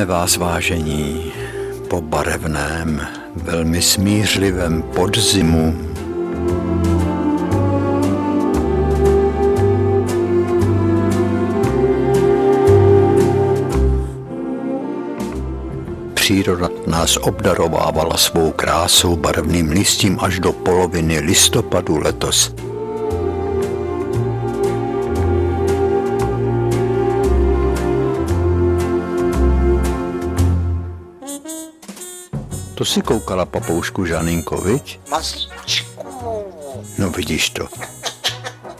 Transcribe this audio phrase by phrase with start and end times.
[0.00, 1.32] Vítáme vás, vážení,
[1.88, 5.74] po barevném, velmi smířlivém podzimu.
[16.14, 22.54] Příroda nás obdarovávala svou krásou barevným listím až do poloviny listopadu letos.
[32.80, 35.00] To si koukala papoušku Žaninko, viď?
[35.10, 36.06] Mazlíčku.
[36.98, 37.68] No vidíš to.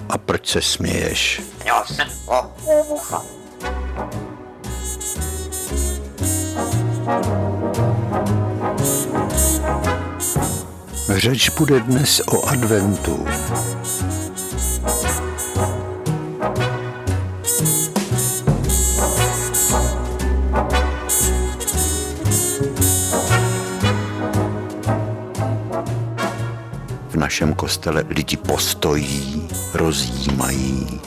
[0.09, 1.43] A proč se směješ?
[1.63, 2.53] Měl jsem ho
[2.89, 3.23] ucha.
[11.17, 13.27] Řeč bude dnes o adventu.
[27.11, 31.01] V našem kostele lidi postojí, rozjímají.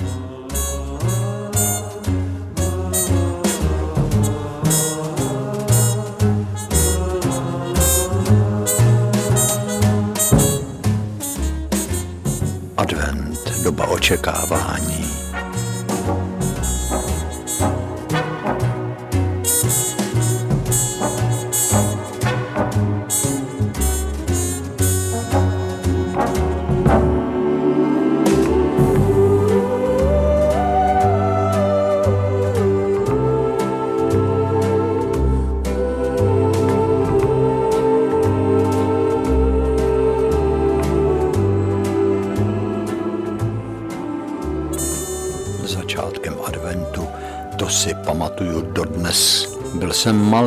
[12.77, 15.02] Advent, doba očekávání.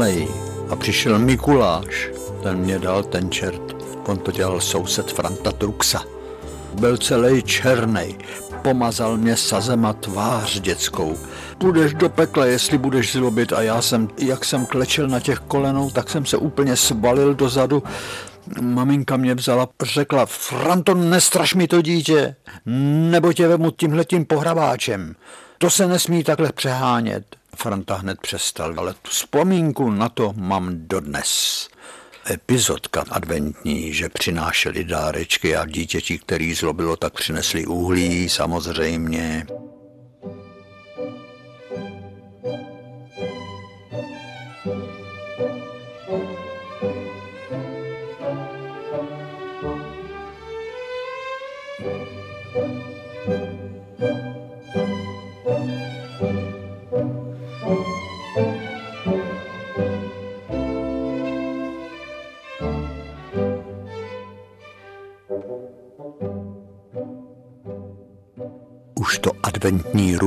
[0.07, 0.29] Malej
[0.71, 2.11] a přišel Mikuláš.
[2.43, 3.77] Ten mě dal ten čert.
[4.07, 6.05] On to dělal soused Franta Truxa.
[6.81, 8.19] Byl celý černý,
[8.63, 11.17] pomazal mě sazem a tvář dětskou.
[11.59, 15.91] Půjdeš do pekla, jestli budeš zlobit a já jsem, jak jsem klečel na těch kolenou,
[15.91, 17.83] tak jsem se úplně svalil dozadu.
[18.61, 22.37] Maminka mě vzala, řekla, Franto, nestraš mi to dítě,
[23.11, 25.15] nebo tě vemu tímhletím pohrabáčem.
[25.59, 27.36] To se nesmí takhle přehánět.
[27.57, 31.69] Franta hned přestal, ale tu vzpomínku na to mám dodnes.
[32.31, 39.47] Epizodka adventní, že přinášeli dárečky a dítěti, který zlobilo, tak přinesli uhlí, samozřejmě.
[46.11, 47.26] Už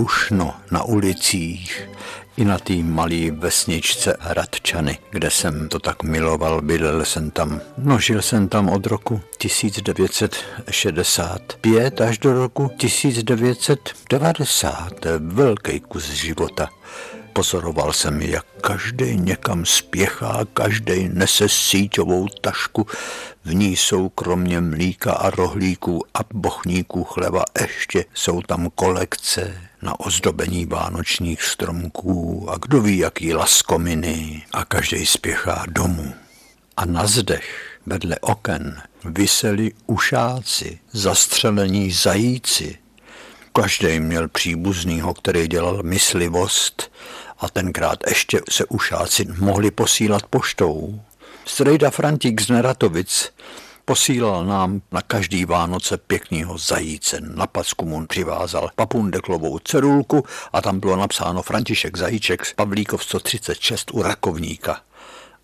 [0.10, 1.90] rušno na ulicích
[2.38, 7.62] i na té malé vesničce Hradčany, kde jsem to tak miloval, bydlel jsem tam.
[7.78, 15.00] No, žil jsem tam od roku 1965 až do roku 1990.
[15.00, 16.70] To je velký kus života.
[17.34, 22.88] Pozoroval jsem, jak každý někam spěchá, každý nese síťovou tašku,
[23.50, 30.00] v ní jsou kromě mlíka a rohlíků a bochníků chleba ještě jsou tam kolekce na
[30.00, 36.14] ozdobení vánočních stromků a kdo ví, jaký laskominy a každý spěchá domů.
[36.78, 42.78] A na zdech vedle oken vyseli ušáci, zastřelení zajíci.
[43.54, 46.92] Každý měl příbuznýho, který dělal myslivost
[47.40, 51.02] a tenkrát ještě se ušáci mohli posílat poštou.
[51.50, 53.34] Strejda Frantík z Neratovic
[53.86, 57.22] posílal nám na každý Vánoce pěknýho zajíce.
[57.22, 60.24] Na packu mu přivázal papundeklovou cedulku
[60.54, 64.82] a tam bylo napsáno František Zajíček z Pavlíkov 136 u Rakovníka.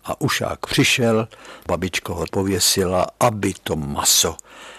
[0.04, 1.28] A ušák přišel,
[1.68, 4.36] babička ho pověsila, aby to maso,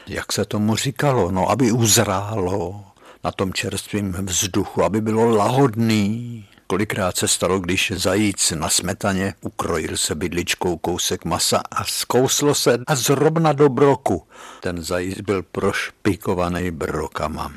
[0.07, 2.85] jak se tomu říkalo, no, aby uzrálo
[3.23, 6.46] na tom čerstvém vzduchu, aby bylo lahodný.
[6.67, 12.77] Kolikrát se stalo, když zajíc na smetaně ukrojil se bydličkou kousek masa a zkouslo se
[12.87, 14.23] a zrovna do broku.
[14.61, 17.51] Ten zajíc byl prošpikovaný brokama.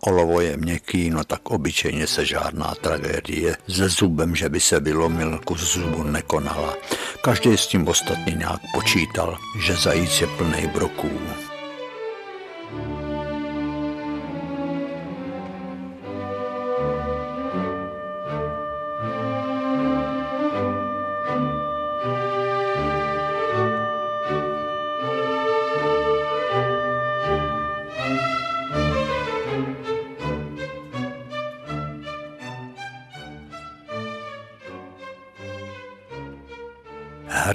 [0.00, 5.38] Olovo je měkký, no tak obyčejně se žádná tragédie se zubem, že by se vylomil
[5.38, 6.76] kus zubu nekonala.
[7.22, 11.10] Každý s tím ostatně nějak počítal, že zajíc je plný broků.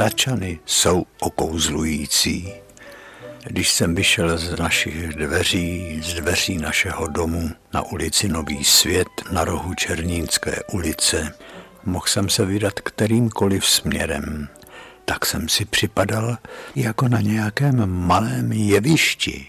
[0.03, 2.53] Hračany jsou okouzlující.
[3.43, 9.45] Když jsem vyšel z našich dveří, z dveří našeho domu na ulici Nový svět na
[9.45, 11.33] rohu Černínské ulice,
[11.85, 14.49] mohl jsem se vydat kterýmkoliv směrem.
[15.05, 16.37] Tak jsem si připadal
[16.75, 19.47] jako na nějakém malém jevišti.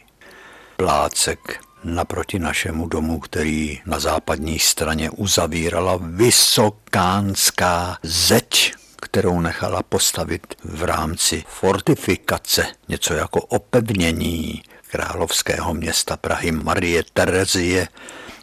[0.77, 8.74] Plácek naproti našemu domu, který na západní straně uzavírala vysokánská zeď
[9.05, 17.89] kterou nechala postavit v rámci fortifikace, něco jako opevnění královského města Prahy Marie Terezie,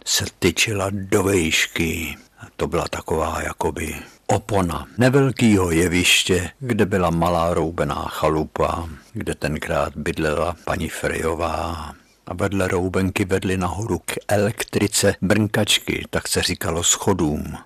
[0.06, 2.18] se tyčila do vejšky.
[2.56, 3.96] To byla taková jakoby
[4.28, 11.94] opona nevelkého jeviště, kde byla malá roubená chalupa, kde tenkrát bydlela paní Frejová
[12.25, 17.58] a vedle roubenky vedli nahoru k elektrice brnkačky, tak se říkalo schodům.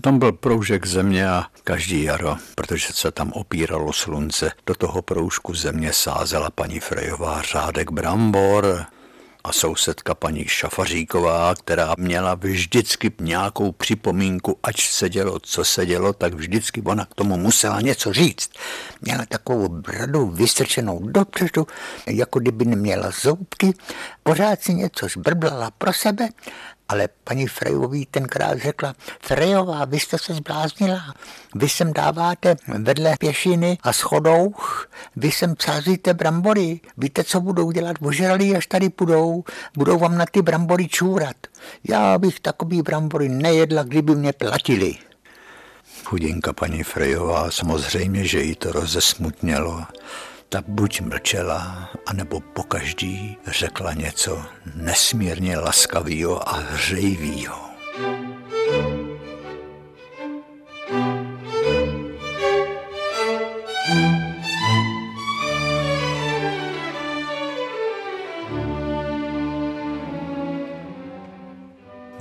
[0.00, 5.54] Tam byl proužek země a každý jaro, protože se tam opíralo slunce, do toho proužku
[5.54, 8.86] země sázela paní Frejová řádek brambor,
[9.46, 16.12] a sousedka paní Šafaříková, která měla vždycky nějakou připomínku, ať se dělo, co se dělo,
[16.12, 18.50] tak vždycky ona k tomu musela něco říct.
[19.00, 21.66] Měla takovou bradu vystrčenou dopředu,
[22.06, 23.74] jako kdyby neměla zoubky,
[24.22, 26.28] pořád si něco zbrblala pro sebe
[26.88, 31.14] ale paní Frejový tenkrát řekla, Frejová, vy jste se zbláznila,
[31.54, 34.54] vy sem dáváte vedle pěšiny a schodou,
[35.16, 37.96] vy sem sázíte brambory, víte, co budou dělat?
[38.00, 39.44] Ožralí, až tady půjdou,
[39.76, 41.36] budou vám na ty brambory čůrat.
[41.88, 44.94] Já bych takový brambory nejedla, kdyby mě platili.
[46.04, 49.84] Chudinka paní Frejová, samozřejmě, že jí to rozesmutnělo
[50.48, 54.42] ta buď mlčela, anebo pokaždý řekla něco
[54.74, 57.66] nesmírně laskavého a hřejivého.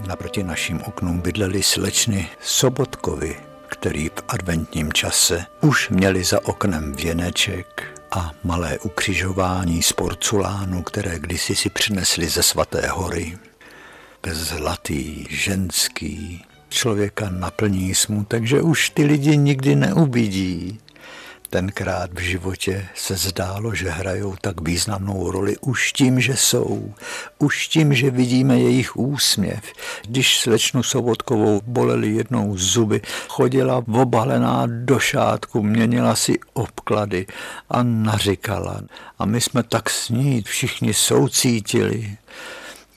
[0.07, 3.37] Naproti našim oknům bydleli slečny Sobotkovi,
[3.67, 11.19] který v adventním čase už měli za oknem věneček a malé ukřižování z porculánu, které
[11.19, 13.37] kdysi si přinesli ze svaté hory.
[14.31, 20.79] Zlatý, ženský, člověka naplní smutek, že už ty lidi nikdy neuvidí.
[21.49, 26.93] Tenkrát v životě se zdálo, že hrajou tak významnou roli už tím, že jsou,
[27.39, 29.61] už tím, že vidíme jejich úsměv.
[30.07, 37.25] Když slečnu Sobotkovou boleli jednou zuby, chodila obalená do šátku, měnila si obklady
[37.69, 38.81] a naříkala.
[39.19, 42.17] A my jsme tak s ní všichni soucítili.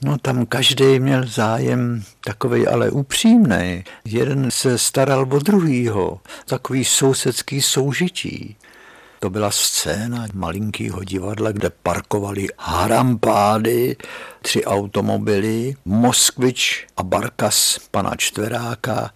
[0.04, 3.84] No tam každý měl zájem takový ale upřímný.
[4.04, 8.56] Jeden se staral o druhýho, takový sousedský soužití.
[9.20, 13.96] To byla scéna malinkého divadla, kde parkovali harampády,
[14.42, 19.10] tři automobily, Moskvič a Barkas pana Čtveráka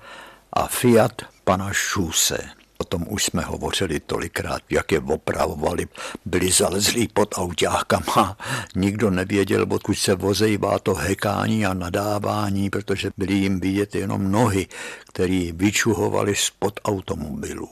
[0.52, 2.61] a Fiat pana Šuse.
[2.82, 5.88] O tom už jsme hovořili tolikrát, jak je opravovali,
[6.24, 8.36] byli zalezlí pod autákama.
[8.74, 14.66] Nikdo nevěděl, odkud se vozejvá to hekání a nadávání, protože byly jim vidět jenom nohy,
[15.08, 17.68] které vyčuhovali spod automobilů.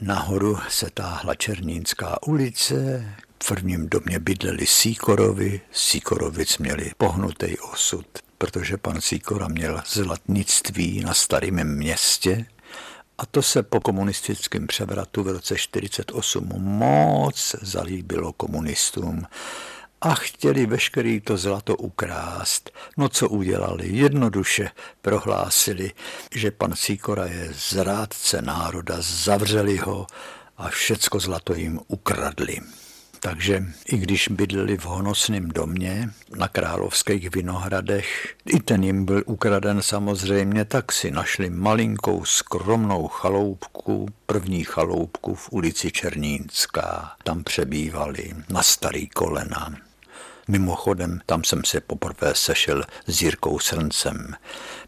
[0.00, 3.06] Nahoru se táhla Černínská ulice,
[3.42, 8.06] v prvním domě bydleli Síkorovi, Síkorovic měli pohnutý osud,
[8.38, 12.46] protože pan Síkora měl zlatnictví na starém městě,
[13.18, 19.26] a to se po komunistickém převratu v roce 1948 moc zalíbilo komunistům
[20.00, 22.70] a chtěli veškerý to zlato ukrást.
[22.96, 23.88] No co udělali?
[23.88, 24.70] Jednoduše
[25.02, 25.92] prohlásili,
[26.34, 30.06] že pan Sýkora je zrádce národa, zavřeli ho
[30.56, 32.58] a všecko zlato jim ukradli.
[33.24, 39.82] Takže i když bydleli v honosném domě na Královských Vinohradech, i ten jim byl ukraden
[39.82, 47.12] samozřejmě, tak si našli malinkou skromnou chaloupku, první chaloupku v ulici Černínská.
[47.22, 49.74] Tam přebývali na starý kolena.
[50.48, 54.34] Mimochodem, tam jsem se poprvé sešel s Jirkou Srncem,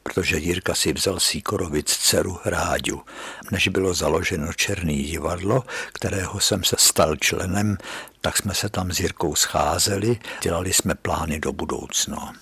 [0.02, 3.02] protože Jirka si vzal Síkorovic dceru Ráďu.
[3.50, 7.76] Než bylo založeno Černý divadlo, kterého jsem se stal členem,
[8.20, 12.32] tak jsme se tam s Jirkou scházeli, dělali jsme plány do budoucna.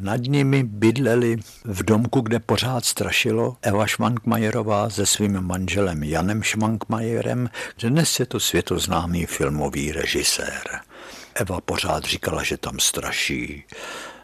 [0.00, 7.50] Nad nimi bydleli v domku, kde pořád strašilo Eva Švankmajerová se svým manželem Janem Švankmajerem.
[7.78, 10.80] Dnes je to světoznámý filmový režisér.
[11.40, 13.64] Eva pořád říkala, že tam straší.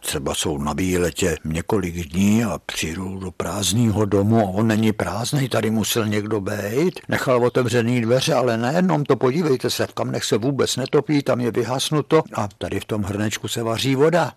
[0.01, 5.49] Třeba jsou na výletě několik dní a přijdou do prázdného domu a on není prázdný,
[5.49, 7.01] tady musel někdo být.
[7.09, 11.51] Nechal otevřený dveře, ale nejenom to podívejte se, v kamnech se vůbec netopí, tam je
[11.51, 14.33] vyhasnuto a tady v tom hrnečku se vaří voda.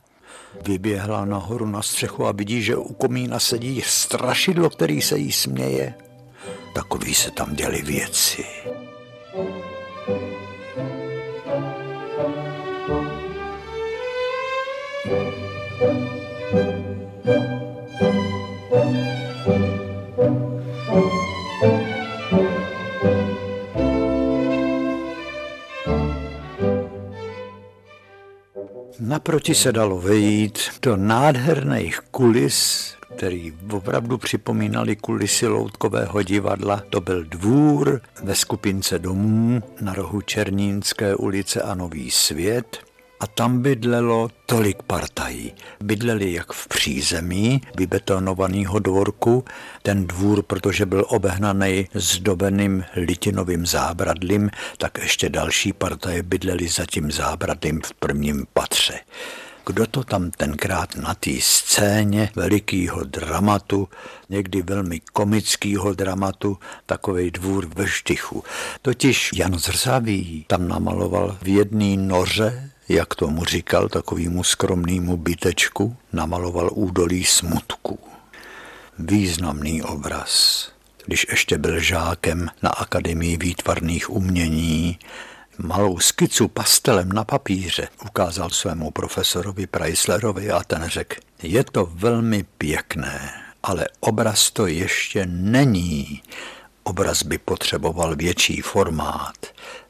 [0.65, 5.93] Vyběhla nahoru na střechu a vidí, že u komína sedí strašidlo, který se jí směje.
[6.74, 8.45] Takový se tam děly věci.
[28.99, 36.83] Naproti se dalo vejít do nádherných kulis, který opravdu připomínali kulisy loutkového divadla.
[36.89, 42.88] To byl dvůr ve skupince domů na rohu Černínské ulice a Nový svět
[43.19, 45.53] a tam bydlelo tolik partají.
[45.83, 49.45] Bydleli jak v přízemí vybetonovaného dvorku,
[49.81, 57.11] ten dvůr, protože byl obehnaný zdobeným litinovým zábradlím, tak ještě další partaje bydleli za tím
[57.11, 58.99] zábradlím v prvním patře
[59.65, 63.89] kdo to tam tenkrát na té scéně velikého dramatu,
[64.29, 68.43] někdy velmi komického dramatu, takovej dvůr ve Štychu.
[68.81, 76.69] Totiž Jan Zrzavý tam namaloval v jedné noře jak tomu říkal takovýmu skromnému bytečku, namaloval
[76.74, 78.00] údolí smutku.
[79.00, 80.65] Významný obraz.
[81.05, 85.00] Když ještě byl žákem na Akademii výtvarných umění,
[85.58, 92.43] malou skicu pastelem na papíře ukázal svému profesorovi Preislerovi a ten řekl, je to velmi
[92.58, 93.31] pěkné,
[93.63, 96.22] ale obraz to ještě není.
[96.84, 99.38] Obraz by potřeboval větší formát.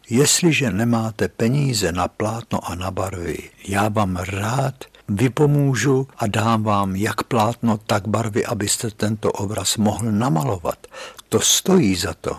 [0.09, 3.37] Jestliže nemáte peníze na plátno a na barvy,
[3.67, 4.75] já vám rád
[5.07, 10.87] vypomůžu a dám vám jak plátno, tak barvy, abyste tento obraz mohl namalovat.
[11.29, 12.37] To stojí za to.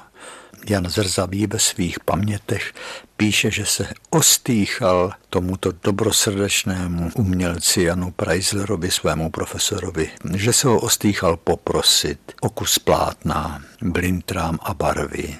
[0.68, 2.72] Jan Zrzavý ve svých pamětech
[3.16, 11.36] píše, že se ostýchal tomuto dobrosrdečnému umělci Janu Preislerovi, svému profesorovi, že se ho ostýchal
[11.36, 15.38] poprosit o kus plátna, blintrám a barvy.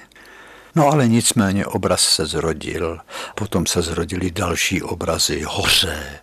[0.75, 2.99] No ale nicméně obraz se zrodil,
[3.35, 6.19] potom se zrodily další obrazy, hoře,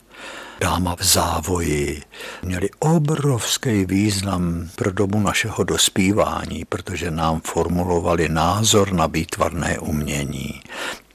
[0.61, 2.03] dáma v závoji,
[2.43, 10.63] měli obrovský význam pro dobu našeho dospívání, protože nám formulovali názor na výtvarné umění.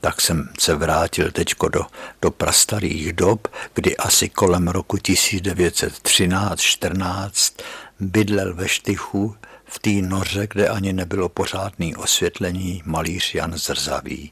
[0.01, 1.85] Tak jsem se vrátil teď do,
[2.21, 7.53] do prastarých dob, kdy asi kolem roku 1913-14
[7.99, 9.35] bydlel ve Štychu
[9.73, 14.31] v té noře, kde ani nebylo pořádný osvětlení, malíř Jan Zrzavý.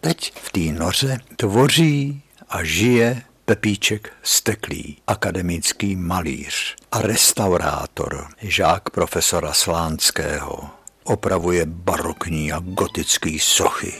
[0.00, 9.52] Teď v té noře tvoří a žije Pepíček Steklý, akademický malíř a restaurátor, žák profesora
[9.52, 10.70] Slánského.
[11.04, 13.92] Opravuje barokní a gotický sochy.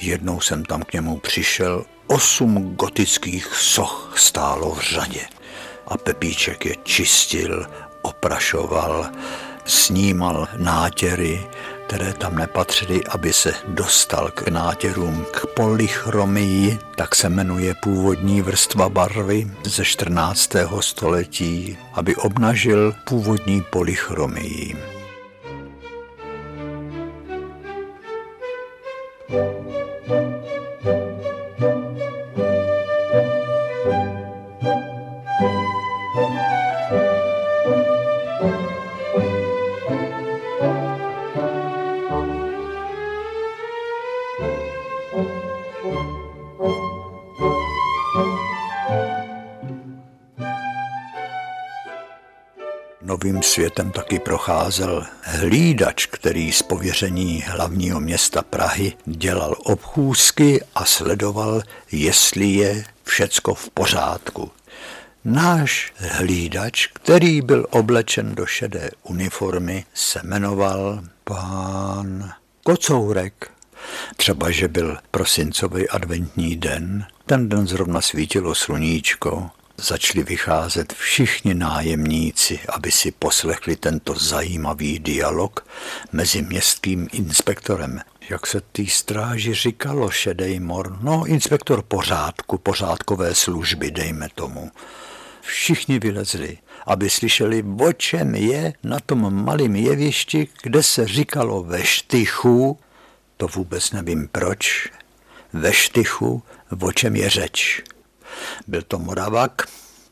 [0.00, 5.20] Jednou jsem tam k němu přišel, osm gotických soch stálo v řadě.
[5.86, 7.66] A Pepíček je čistil,
[8.02, 9.10] oprašoval,
[9.68, 11.46] snímal nátěry,
[11.86, 18.88] které tam nepatřily, aby se dostal k nátěrům, k polychromii, tak se jmenuje původní vrstva
[18.88, 20.56] barvy ze 14.
[20.80, 24.76] století, aby obnažil původní polychromii.
[53.08, 61.62] Novým světem taky procházel hlídač, který z pověření hlavního města Prahy dělal obchůzky a sledoval,
[61.92, 64.50] jestli je všecko v pořádku.
[65.24, 73.50] Náš hlídač, který byl oblečen do šedé uniformy, se jmenoval pán Kocourek.
[74.16, 82.60] Třeba, že byl prosincový adventní den, ten den zrovna svítilo sluníčko začali vycházet všichni nájemníci,
[82.68, 85.66] aby si poslechli tento zajímavý dialog
[86.12, 88.00] mezi městským inspektorem.
[88.30, 94.70] Jak se tý stráži říkalo, šedej mor, no inspektor pořádku, pořádkové služby, dejme tomu.
[95.40, 101.84] Všichni vylezli, aby slyšeli, o čem je na tom malém jevišti, kde se říkalo ve
[101.84, 102.78] štychu,
[103.36, 104.88] to vůbec nevím proč,
[105.52, 106.42] ve štychu,
[106.80, 107.82] o čem je řeč.
[108.66, 109.62] Byl to Moravak,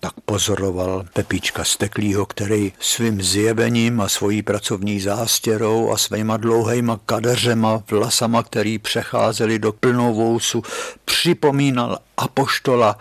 [0.01, 7.83] tak pozoroval Pepíčka Steklýho, který svým zjevením a svojí pracovní zástěrou a svýma dlouhýma kadeřema,
[7.91, 10.63] vlasama, který přecházeli do plnovousu,
[11.05, 12.99] připomínal apoštola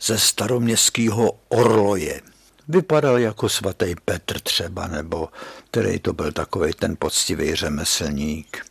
[0.00, 2.20] ze staroměstského Orloje.
[2.68, 5.28] Vypadal jako svatý Petr třeba, nebo
[5.70, 8.66] který to byl takový ten poctivý řemeslník.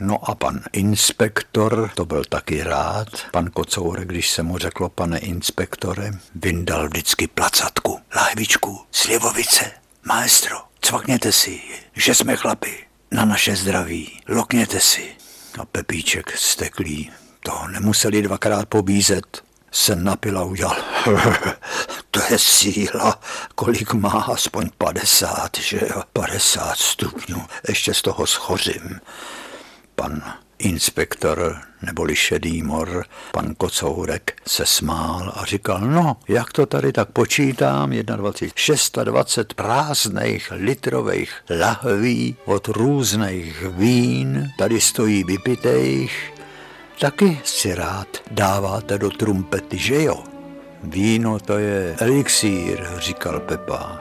[0.00, 5.18] No a pan inspektor, to byl taky rád, pan Kocourek, když se mu řeklo, pane
[5.18, 9.70] inspektore, vyndal vždycky placatku, lahvičku, slivovice,
[10.04, 11.60] maestro, cvakněte si,
[11.96, 15.16] že jsme chlapi, na naše zdraví, lokněte si.
[15.58, 17.10] A Pepíček steklý,
[17.40, 20.76] to nemuseli dvakrát pobízet, se napila udělal.
[22.10, 23.20] to je síla,
[23.54, 29.00] kolik má, aspoň 50, že jo, 50 stupňů, ještě z toho schořím
[29.94, 30.22] pan
[30.58, 37.08] inspektor neboli šedý mor, pan Kocourek, se smál a říkal, no, jak to tady tak
[37.08, 46.34] počítám, 21, 26 prázdných litrových lahví od různých vín, tady stojí vypitejch,
[47.00, 50.24] taky si rád dáváte do trumpety, že jo?
[50.82, 54.00] Víno to je elixír, říkal Pepa.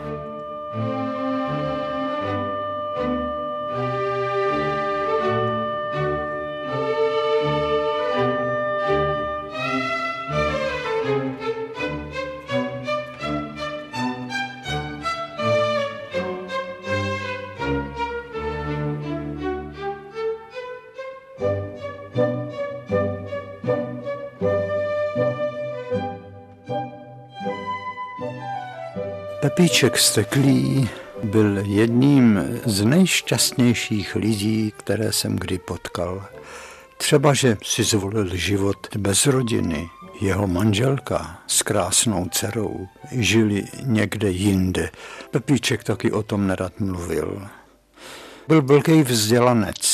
[29.55, 30.89] Pepíček Steklý
[31.23, 36.25] byl jedním z nejšťastnějších lidí, které jsem kdy potkal.
[36.97, 39.89] Třeba, že si zvolil život bez rodiny.
[40.21, 44.89] Jeho manželka s krásnou dcerou žili někde jinde.
[45.31, 47.47] Pepíček taky o tom nerad mluvil.
[48.47, 49.92] Byl velký vzdělanec.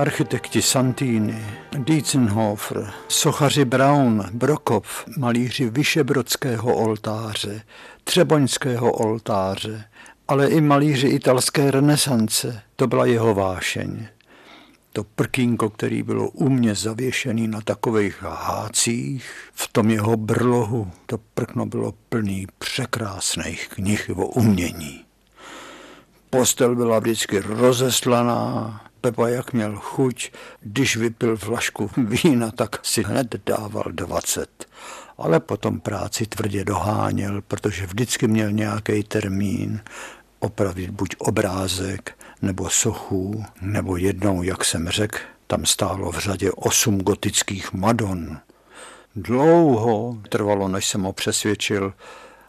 [0.00, 1.44] Architekti Santini,
[1.78, 7.62] Dietzenhofer, sochaři Braun, Brokov, malíři Vyšebrodského oltáře,
[8.04, 9.84] Třeboňského oltáře,
[10.28, 12.62] ale i malíři italské renesance.
[12.76, 14.06] To byla jeho vášeň.
[14.92, 21.18] To prkínko, který bylo u mě zavěšený na takových hácích, v tom jeho brlohu, to
[21.34, 25.04] prkno bylo plný překrásných knih o umění.
[26.30, 33.34] Postel byla vždycky rozeslaná, Pepa jak měl chuť, když vypil flašku vína, tak si hned
[33.46, 34.66] dával dvacet
[35.20, 39.80] ale potom práci tvrdě doháněl, protože vždycky měl nějaký termín
[40.38, 46.98] opravit buď obrázek nebo sochu, nebo jednou, jak jsem řekl, tam stálo v řadě osm
[46.98, 48.38] gotických madon.
[49.16, 51.94] Dlouho trvalo, než jsem ho přesvědčil,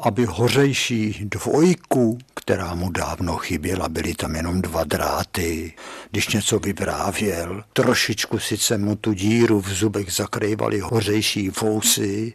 [0.02, 5.74] aby hořejší dvojku, která mu dávno chyběla, byly tam jenom dva dráty.
[6.12, 12.34] Když něco vyprávěl, trošičku sice mu tu díru v zubech zakrývaly hořejší fousy.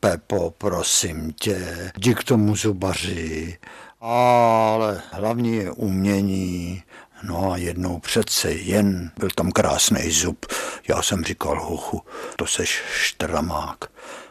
[0.00, 3.58] Pepo, prosím tě, jdi k tomu zubaři.
[4.00, 6.82] Ale hlavní je umění.
[7.22, 10.46] No a jednou přece jen byl tam krásný zub.
[10.88, 12.02] Já jsem říkal, hochu,
[12.36, 13.76] to seš štramák.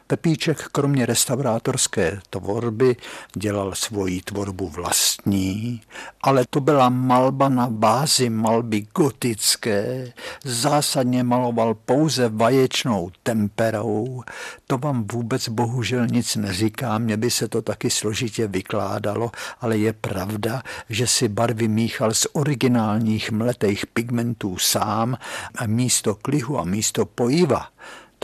[0.07, 2.95] Pepíček kromě restaurátorské tvorby
[3.35, 5.81] dělal svoji tvorbu vlastní,
[6.21, 10.13] ale to byla malba na bázi malby gotické,
[10.43, 14.23] zásadně maloval pouze vaječnou temperou.
[14.67, 19.93] To vám vůbec bohužel nic neříká, mně by se to taky složitě vykládalo, ale je
[19.93, 25.17] pravda, že si barvy míchal z originálních mletých pigmentů sám
[25.55, 27.67] a místo klihu a místo pojiva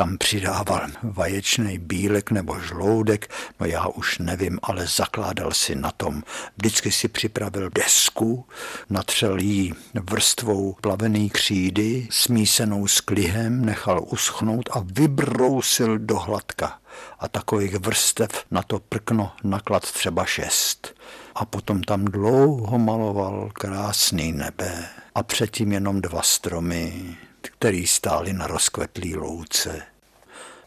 [0.02, 6.24] tam přidával vaječný bílek nebo žloudek, no já už nevím, ale zakládal si na tom.
[6.58, 8.46] Vždycky si připravil desku,
[8.90, 16.80] natřel jí vrstvou plavený křídy, smísenou s klihem, nechal uschnout a vybrousil do hladka.
[17.20, 20.96] A takových vrstev na to prkno naklad třeba šest.
[21.36, 28.48] A potom tam dlouho maloval krásný nebe a předtím jenom dva stromy, který stáli na
[28.48, 29.91] rozkvetlý louce.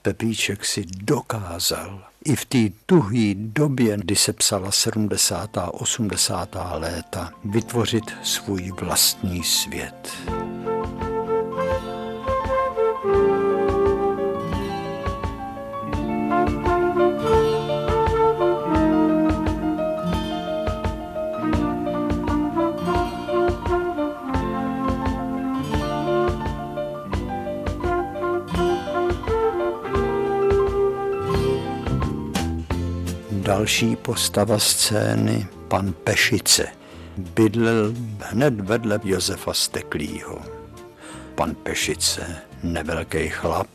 [0.05, 5.59] Pepíček si dokázal i v té tuhé době, kdy se psala 70.
[5.59, 6.57] a 80.
[6.73, 10.13] léta, vytvořit svůj vlastní svět.
[33.65, 36.67] Další postava scény, pan Pešice,
[37.17, 40.39] bydlel hned vedle Josefa Steklýho.
[41.35, 43.67] Pan Pešice, nevelký chlap,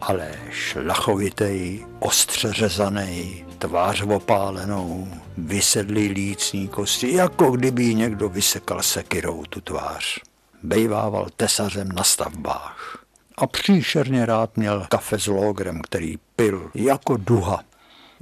[0.00, 9.60] ale šlachovitej, ostře řezaný, tvář opálenou, vysedlý lícní kosti, jako kdyby někdo vysekal sekirou tu
[9.60, 10.20] tvář.
[10.62, 13.04] Bejvával tesařem na stavbách
[13.36, 17.69] a příšerně rád měl kafe s logrem, který pil jako duha.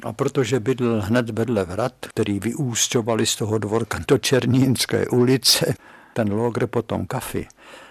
[0.02, 5.74] A protože bydl hned vedle vrat, který vyústěvali z toho dvorka do Černínské ulice,
[6.12, 7.46] ten logr potom kafy,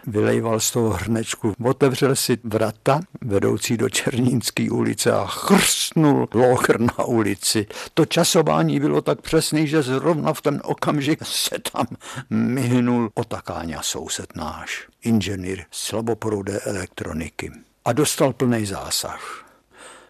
[0.08, 7.06] vylejval z toho hrnečku, otevřel si vrata vedoucí do Černínské ulice a chrstnul logr na
[7.06, 7.68] ulici.
[7.94, 11.86] To časování bylo tak přesný, že zrovna v ten okamžik se tam
[12.30, 17.52] myhnul otakáňa soused náš, inženýr slaboporudé elektroniky
[17.86, 19.47] a dostal plný zásah.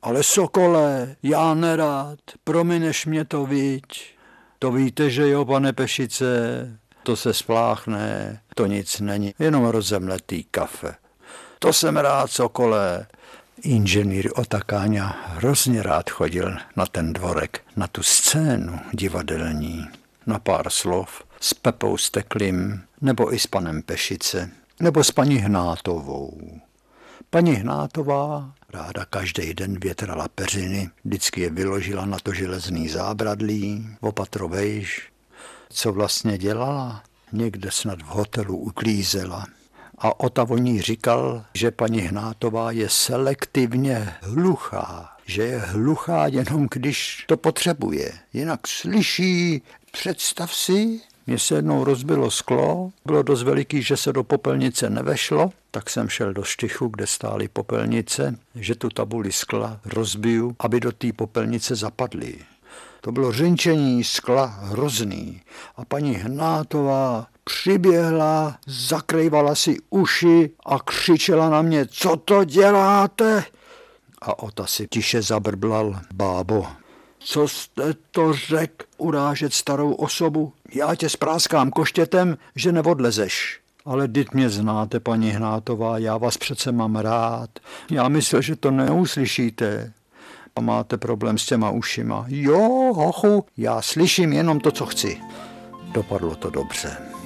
[0.01, 4.15] Ale Sokole, já nerád, promineš mě to, viď?
[4.59, 6.25] To víte, že jo, pane Pešice,
[7.03, 10.95] to se spláchne, to nic není, jenom rozemletý kafe.
[11.59, 13.07] To jsem rád, Sokole.
[13.61, 19.87] Inženýr Otakáňa hrozně rád chodil na ten dvorek, na tu scénu divadelní,
[20.25, 26.41] na pár slov s Pepou Steklim, nebo i s panem Pešice, nebo s paní Hnátovou.
[27.29, 35.11] Paní Hnátová ráda každý den větrala peřiny, vždycky je vyložila na to železný zábradlí, opatrovejš,
[35.69, 37.03] co vlastně dělala.
[37.31, 39.45] Někde snad v hotelu uklízela.
[39.97, 47.37] A Otavoní říkal, že paní Hnátová je selektivně hluchá, že je hluchá jenom když to
[47.37, 48.11] potřebuje.
[48.33, 54.23] Jinak slyší, představ si, mně se jednou rozbilo sklo, bylo dost veliký, že se do
[54.23, 60.55] popelnice nevešlo, tak jsem šel do štychu, kde stály popelnice, že tu tabuli skla rozbiju,
[60.59, 62.35] aby do té popelnice zapadly.
[63.01, 65.41] To bylo řinčení skla hrozný.
[65.75, 73.43] A paní Hnátová přiběhla, zakrývala si uši a křičela na mě, co to děláte?
[74.21, 76.67] A Ota si tiše zabrblal, bábo,
[77.19, 80.53] co jste to řek, urážet starou osobu?
[80.73, 83.59] Já tě spráskám koštětem, že neodlezeš.
[83.85, 87.49] Ale dit mě znáte, paní Hnátová, já vás přece mám rád.
[87.91, 89.93] Já myslel, že to neuslyšíte.
[90.55, 92.25] A máte problém s těma ušima.
[92.27, 92.59] Jo,
[92.95, 95.17] hochu, já slyším jenom to, co chci.
[95.93, 97.16] Dopadlo to dobře.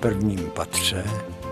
[0.00, 1.04] Prvním patře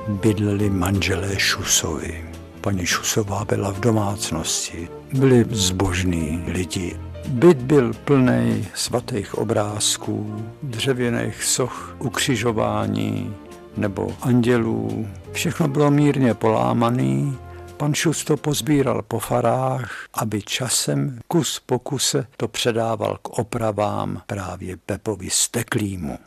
[0.09, 2.24] bydleli manželé Šusovi.
[2.61, 4.88] Paní Šusová byla v domácnosti.
[5.12, 6.96] Byli zbožní lidi.
[7.28, 13.35] Byt byl plný svatých obrázků, dřevěných soch, ukřižování
[13.76, 15.09] nebo andělů.
[15.33, 17.38] Všechno bylo mírně polámaný
[17.76, 24.22] Pan Šus to pozbíral po farách, aby časem kus po kuse to předával k opravám
[24.26, 26.18] právě Pepovi Steklýmu.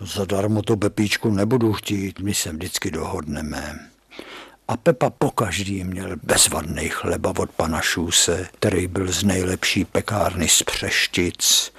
[0.00, 3.78] Zadarmo to Pepíčku nebudu chtít, my se vždycky dohodneme.
[4.68, 10.62] A Pepa pokaždý měl bezvadný chleba od pana Šuse, který byl z nejlepší pekárny z
[10.62, 11.72] Přeštic,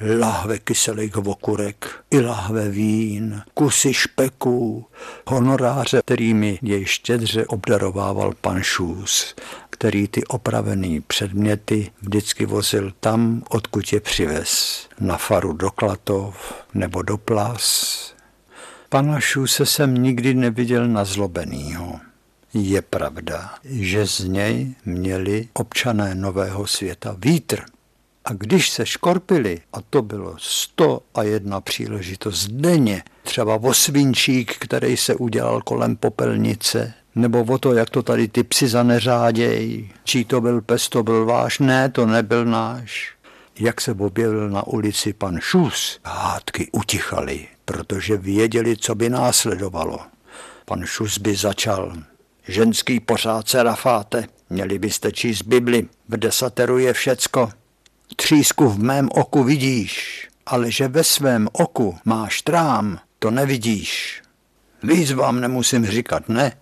[0.00, 4.86] lahve kyselých okurek, i lahve vín, kusy špeků,
[5.26, 9.34] honoráře, kterými jej štědře obdarovával pan Šus,
[9.70, 17.02] který ty opravený předměty vždycky vozil tam, odkud je přivez, na faru do Klatov nebo
[17.02, 17.98] do Plas.
[18.88, 22.00] Pana Šuse jsem nikdy neviděl nazlobenýho.
[22.54, 27.64] Je pravda, že z něj měli občané Nového světa vítr.
[28.28, 34.56] A když se škorpili, a to bylo sto a jedna příležitost denně, třeba o svinčík,
[34.58, 40.24] který se udělal kolem popelnice, nebo o to, jak to tady ty psi zaneřádějí, čí
[40.24, 43.14] to byl pes, to byl váš, ne, to nebyl náš.
[43.58, 49.98] Jak se objevil na ulici pan Šus, hádky utichaly, protože věděli, co by následovalo.
[50.64, 51.92] Pan Šus by začal.
[52.48, 57.50] Ženský pořád se rafáte, měli byste číst Bibli, v desateru je všecko,
[58.16, 64.22] Třísku v mém oku vidíš, ale že ve svém oku máš trám, to nevidíš.
[64.82, 66.52] Víc vám nemusím říkat, ne?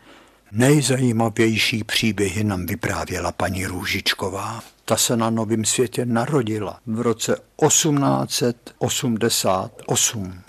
[0.53, 4.63] Nejzajímavější příběhy nám vyprávěla paní Růžičková.
[4.85, 10.41] Ta se na Novém světě narodila v roce 1888.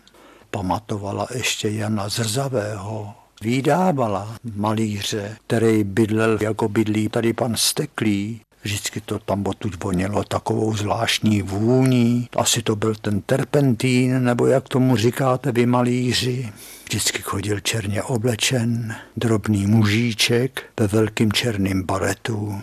[0.52, 8.42] pamatovala ještě Jana Zrzavého, Výdávala malíře, který bydlel jako bydlí tady pan Steklý.
[8.64, 12.30] Vždycky to tam odtud vonělo takovou zvláštní vůní.
[12.38, 16.50] Asi to byl ten terpentín, nebo jak tomu říkáte vy malíři.
[16.86, 22.62] Vždycky chodil černě oblečen, drobný mužíček ve velkým černým baretu.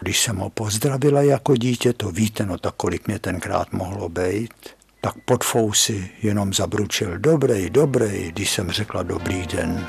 [0.00, 4.54] Když jsem ho pozdravila jako dítě, to víte, no tak kolik mě tenkrát mohlo být,
[5.00, 9.86] tak pod fousy jenom zabručil dobrý, dobrý, když jsem řekla dobrý den.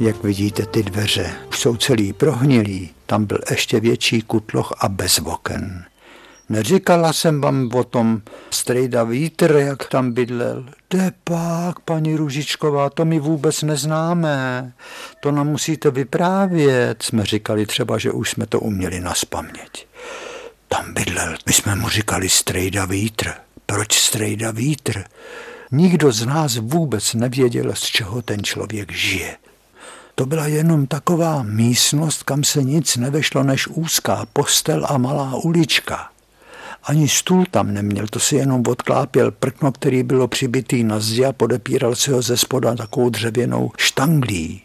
[0.00, 2.90] Jak vidíte, ty dveře už jsou celý prohnilý.
[3.06, 5.84] Tam byl ještě větší kutloch a bez oken.
[6.48, 10.64] Neříkala jsem vám o tom strejda vítr, jak tam bydlel.
[10.90, 14.72] Jde pak, paní Ružičková, to my vůbec neznáme.
[15.20, 17.02] To nám musíte vyprávět.
[17.02, 19.86] Jsme říkali třeba, že už jsme to uměli na spaměť.
[20.68, 23.32] Tam bydlel, my jsme mu říkali strejda vítr.
[23.66, 25.04] Proč strejda vítr?
[25.72, 29.36] Nikdo z nás vůbec nevěděl, z čeho ten člověk žije.
[30.20, 36.08] To byla jenom taková místnost, kam se nic nevešlo než úzká postel a malá ulička.
[36.84, 41.32] Ani stůl tam neměl, to si jenom odklápěl prkno, který bylo přibitý na zdi a
[41.32, 44.62] podepíral si ho ze spoda takovou dřevěnou štanglí.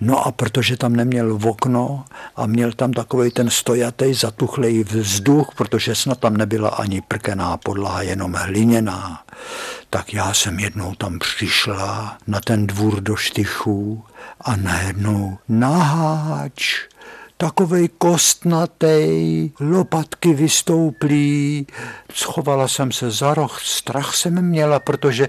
[0.00, 2.04] No a protože tam neměl v okno
[2.36, 8.02] a měl tam takový ten stojatý zatuchlej vzduch, protože snad tam nebyla ani prkená podlaha,
[8.02, 9.22] jenom hliněná,
[9.90, 14.04] tak já jsem jednou tam přišla na ten dvůr do štychů
[14.40, 16.88] a najednou naháč
[17.38, 21.66] takovej kostnatej, lopatky vystouplý.
[22.14, 25.28] Schovala jsem se za roh, strach jsem měla, protože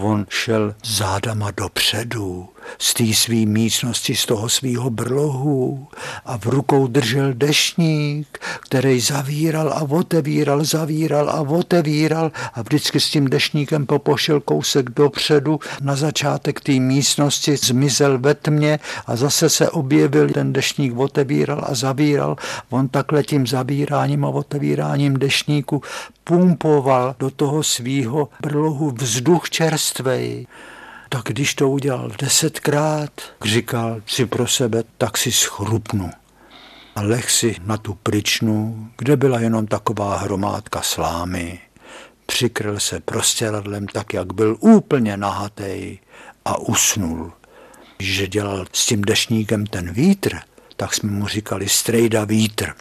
[0.00, 5.86] on šel zádama dopředu z té své místnosti, z toho svého brlohu
[6.24, 13.10] a v rukou držel dešník, který zavíral a otevíral, zavíral a otevíral a vždycky s
[13.10, 19.70] tím dešníkem popošel kousek dopředu na začátek té místnosti, zmizel ve tmě a zase se
[19.70, 22.36] objevil, ten dešník otevíral a zavíral.
[22.70, 25.82] On takhle tím zavíráním a otevíráním dešníku
[26.24, 30.46] pumpoval do toho svýho brlohu vzduch čerstvej.
[31.12, 33.10] Tak když to udělal desetkrát,
[33.44, 36.10] říkal si pro sebe, tak si schrupnu.
[36.96, 41.60] A leh si na tu pryčnu, kde byla jenom taková hromádka slámy.
[42.26, 45.98] Přikryl se prostěradlem tak, jak byl úplně nahatej
[46.44, 47.32] a usnul.
[47.96, 50.38] Když dělal s tím dešníkem ten vítr,
[50.76, 52.74] tak jsme mu říkali strejda vítr.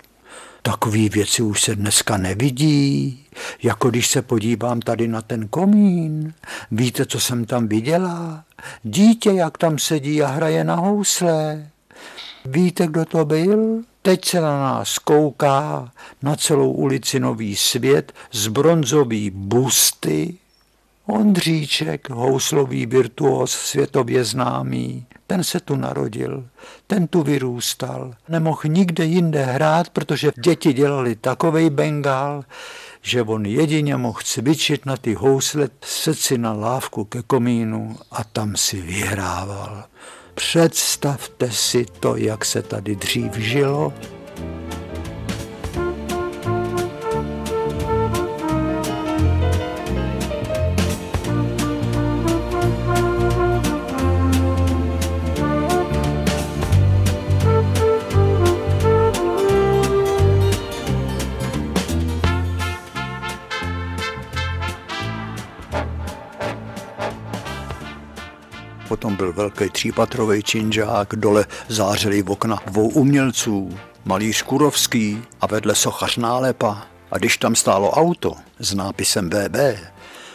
[0.61, 3.25] Takové věci už se dneska nevidí,
[3.63, 6.33] jako když se podívám tady na ten komín.
[6.71, 8.43] Víte, co jsem tam viděla?
[8.83, 11.69] Dítě, jak tam sedí a hraje na housle.
[12.45, 13.81] Víte, kdo to byl?
[14.01, 20.37] Teď se na nás kouká na celou ulici Nový svět z bronzový busty.
[21.05, 26.47] Ondříček, houslový virtuos, světově známý, ten se tu narodil,
[26.87, 28.13] ten tu vyrůstal.
[28.29, 32.43] Nemohl nikde jinde hrát, protože děti dělali takovej bengál,
[33.01, 38.55] že on jedině mohl cvičit na ty housle, seci na lávku ke komínu a tam
[38.55, 39.83] si vyhrával.
[40.33, 43.93] Představte si to, jak se tady dřív žilo.
[69.01, 75.75] Potom byl velký třípatrový činžák, dole zářily v okna dvou umělců, malíř Kurovský a vedle
[75.75, 76.87] sochař Nálepa.
[77.11, 79.55] A když tam stálo auto s nápisem BB,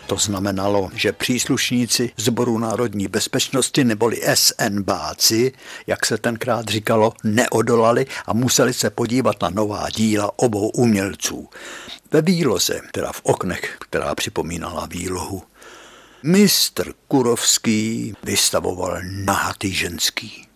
[0.07, 5.52] to znamenalo, že příslušníci Zboru národní bezpečnosti neboli SNBáci,
[5.87, 11.48] jak se tenkrát říkalo, neodolali a museli se podívat na nová díla obou umělců.
[12.12, 15.42] Ve výloze, teda v oknech, která připomínala výlohu,
[16.22, 20.46] Mistr Kurovský vystavoval nahatý ženský.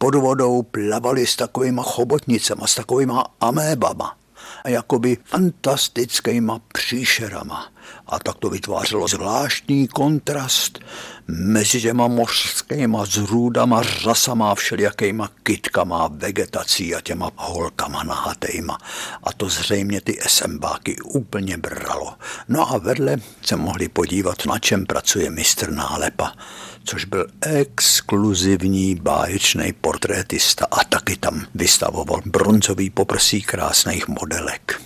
[0.00, 4.16] Pod vodou plavali s takovýma chobotnicema, s takovýma amébama
[4.64, 7.73] a jakoby fantastickýma příšerama.
[8.06, 10.78] A tak to vytvářelo zvláštní kontrast
[11.28, 18.78] mezi těma mořskýma zrůdama, řasama, všelijakýma kytkama, vegetací a těma holkama nahatejma.
[19.22, 22.14] A to zřejmě ty SMBáky úplně bralo.
[22.48, 26.32] No a vedle se mohli podívat, na čem pracuje mistr Nálepa
[26.84, 34.80] což byl exkluzivní báječný portrétista a taky tam vystavoval bronzový poprsí krásných modelek.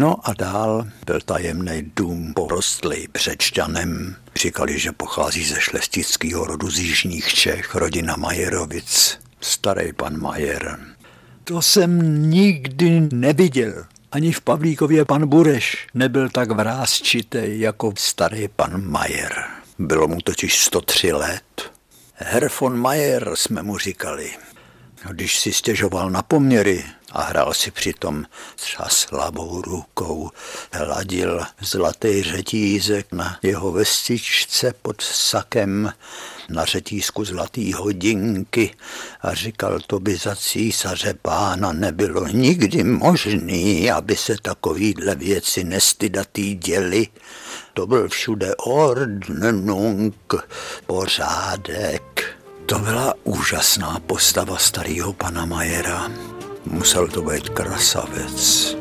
[0.00, 4.16] No a dál byl tajemný dům porostlý břečťanem.
[4.36, 9.18] Říkali, že pochází ze šlestického rodu z Jižních Čech, rodina Majerovic.
[9.40, 10.78] Starý pan Majer.
[11.44, 13.84] To jsem nikdy neviděl.
[14.12, 19.44] Ani v Pavlíkově pan Bureš nebyl tak vrázčitý jako starý pan Majer.
[19.78, 21.72] Bylo mu totiž 103 let.
[22.14, 24.30] Herr von Mayer jsme mu říkali.
[25.10, 28.24] Když si stěžoval na poměry a hrál si přitom
[28.56, 30.30] třeba slabou rukou,
[30.72, 35.92] hladil zlatý řetízek na jeho vestičce pod sakem
[36.50, 38.74] na řetízku zlatý hodinky
[39.20, 46.54] a říkal, to by za císaře pána nebylo nikdy možný, aby se takovýhle věci nestydatý
[46.54, 47.06] děli.
[47.74, 50.34] To byl všude ordnung,
[50.86, 52.36] pořádek.
[52.66, 56.10] To byla úžasná postava starého pana Majera.
[56.64, 58.76] Musel to být krasavec.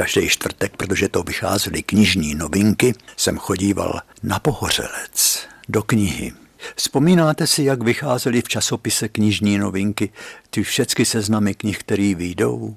[0.00, 6.32] Každý čtvrtek, protože to vycházely knižní novinky, jsem chodíval na Pohořelec, do knihy.
[6.76, 10.12] Vzpomínáte si, jak vycházely v časopise knižní novinky,
[10.50, 12.76] ty všechny seznamy knih, které výjdou?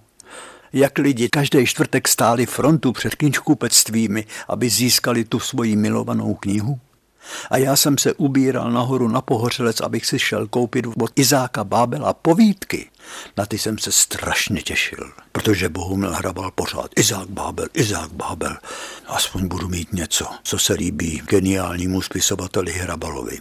[0.73, 6.79] Jak lidi každý čtvrtek stáli frontu před knižkupectvími, aby získali tu svoji milovanou knihu?
[7.49, 12.13] A já jsem se ubíral nahoru na Pohořelec, abych si šel koupit od Izáka Bábela
[12.13, 12.89] povídky.
[13.37, 18.57] Na ty jsem se strašně těšil, protože Bohumil hrabal pořád Izák Bábel, Izák Bábel.
[19.07, 23.39] Aspoň budu mít něco, co se líbí geniálnímu spisovateli Hrabalovi.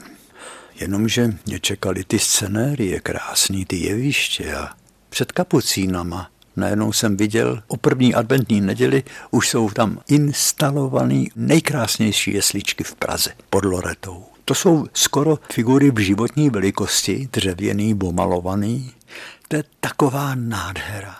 [0.74, 4.70] Jenomže mě čekali ty scenérie krásný, ty jeviště a
[5.10, 12.84] před kapucínama Najednou jsem viděl, o první adventní neděli už jsou tam instalované nejkrásnější jesličky
[12.84, 14.24] v Praze pod Loretou.
[14.44, 18.92] To jsou skoro figury v životní velikosti, dřevěný, bomalovaný.
[19.52, 21.16] To je taková nádhera.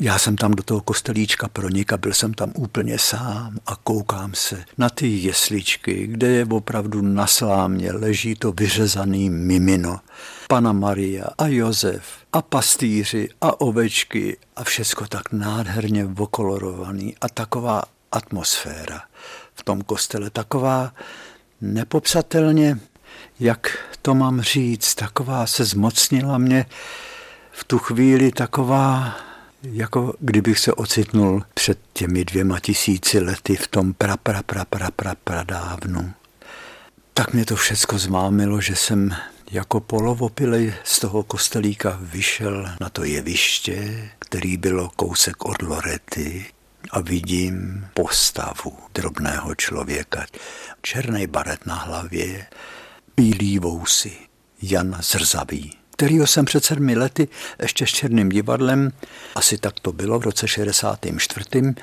[0.00, 4.34] Já jsem tam do toho kostelíčka pronik a byl jsem tam úplně sám a koukám
[4.34, 10.00] se na ty jesličky, kde je opravdu na slámě, leží to vyřezaný mimino.
[10.48, 12.02] Pana Maria a Josef
[12.32, 19.02] a pastýři a ovečky a všecko tak nádherně vokolorovaný a taková atmosféra
[19.54, 20.92] v tom kostele, taková
[21.60, 22.78] nepopsatelně,
[23.40, 26.66] jak to mám říct, taková se zmocnila mě
[27.60, 29.16] v tu chvíli taková
[29.62, 34.90] jako kdybych se ocitnul před těmi dvěma tisíci lety v tom pra, pra, pra, pra,
[34.90, 36.12] pra, pra dávnu.
[37.14, 39.16] Tak mě to všecko zmámilo, že jsem
[39.50, 46.46] jako polovopilej z toho kostelíka vyšel na to jeviště, který bylo kousek od Lorety
[46.90, 50.26] a vidím postavu drobného člověka.
[50.82, 52.46] Černý baret na hlavě,
[53.16, 54.12] bílý vousy,
[54.62, 57.28] Jan Zrzavý kterýho jsem před sedmi lety
[57.62, 58.92] ještě s Černým divadlem,
[59.34, 61.74] asi tak to bylo v roce 64.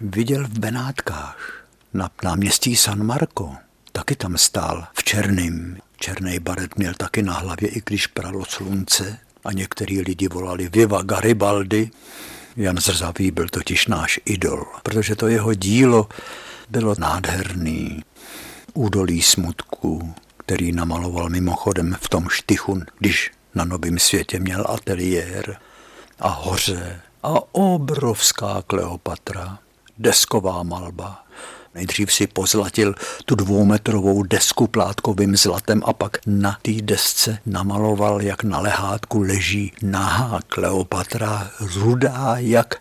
[0.00, 1.64] viděl v Benátkách
[1.94, 3.56] na náměstí San Marco.
[3.92, 5.78] Taky tam stál v černým.
[5.96, 11.02] Černý baret měl taky na hlavě, i když pralo slunce a některý lidi volali Viva
[11.02, 11.90] Garibaldi.
[12.56, 16.08] Jan Zrzavý byl totiž náš idol, protože to jeho dílo
[16.68, 18.04] bylo nádherný.
[18.74, 25.56] Údolí smutku, který namaloval mimochodem v tom štychu, když na Novém světě měl ateliér
[26.18, 29.58] a hoře a obrovská Kleopatra,
[29.98, 31.24] desková malba.
[31.74, 32.94] Nejdřív si pozlatil
[33.24, 39.72] tu dvoumetrovou desku plátkovým zlatem a pak na té desce namaloval, jak na lehátku leží
[39.82, 42.74] nahá Kleopatra, rudá jak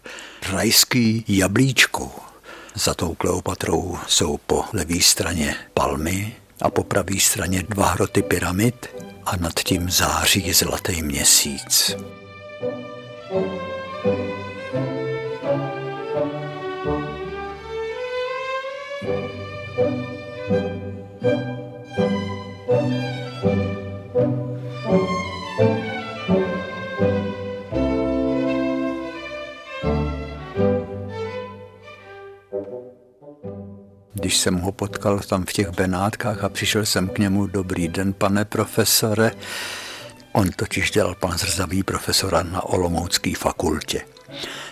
[0.52, 2.12] rajský jablíčko.
[2.76, 8.88] Za tou Kleopatrou jsou po levé straně palmy a po pravé straně dva hroty pyramid
[9.26, 11.96] a nad tím září zlatý měsíc.
[34.26, 38.14] Když jsem ho potkal tam v těch Benátkách a přišel jsem k němu, dobrý den,
[38.14, 39.32] pane profesore,
[40.32, 44.02] on totiž dělal pan Zrzavý profesora na Olomoucké fakultě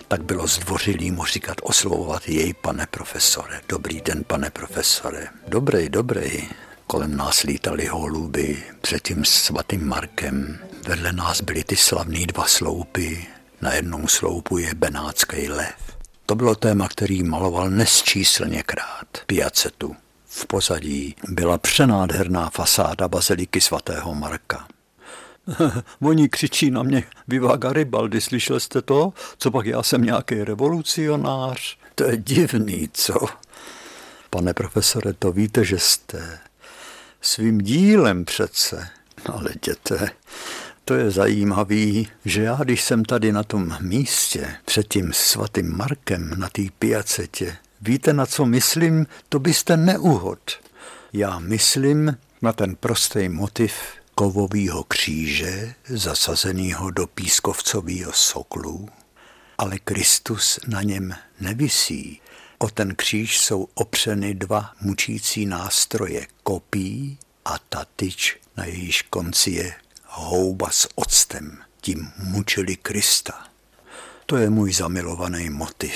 [0.07, 3.61] tak bylo zdvořilý mu říkat, oslovovat jej, pane profesore.
[3.69, 5.27] Dobrý den, pane profesore.
[5.47, 6.49] Dobrý, dobrý.
[6.87, 10.59] Kolem nás lítali holuby před tím svatým Markem.
[10.87, 13.27] Vedle nás byly ty slavné dva sloupy.
[13.61, 15.92] Na jednom sloupu je benátský lev.
[16.25, 19.07] To bylo téma, který maloval nesčíslněkrát.
[19.25, 19.95] Piacetu.
[20.25, 24.67] V pozadí byla přenádherná fasáda baziliky svatého Marka.
[26.01, 29.13] Oni křičí na mě, Viva Garibaldi, slyšel jste to?
[29.37, 31.77] Co pak já jsem nějaký revolucionář?
[31.95, 33.13] To je divný, co?
[34.29, 36.39] Pane profesore, to víte, že jste
[37.21, 38.89] svým dílem přece.
[39.33, 40.09] Ale děte,
[40.85, 46.39] to je zajímavý, že já, když jsem tady na tom místě před tím svatým Markem
[46.39, 50.39] na té piacetě, víte, na co myslím, to byste neuhod.
[51.13, 53.73] Já myslím na ten prostý motiv
[54.15, 58.89] kovového kříže zasazeného do pískovcového soklu,
[59.57, 62.21] ale Kristus na něm nevisí.
[62.57, 69.51] O ten kříž jsou opřeny dva mučící nástroje kopí a ta tyč, na jejíž konci
[69.51, 69.73] je
[70.13, 71.57] houba s octem.
[71.81, 73.47] Tím mučili Krista.
[74.25, 75.95] To je můj zamilovaný motiv.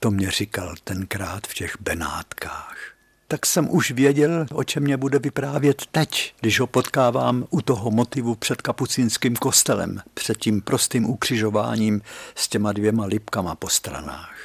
[0.00, 2.98] To mě říkal tenkrát v těch Benátkách
[3.28, 7.90] tak jsem už věděl, o čem mě bude vyprávět teď, když ho potkávám u toho
[7.90, 12.02] motivu před kapucínským kostelem, před tím prostým ukřižováním
[12.34, 14.36] s těma dvěma lipkama po stranách.